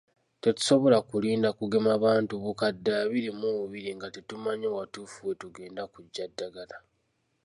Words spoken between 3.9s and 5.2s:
nga tetumanyi watuufu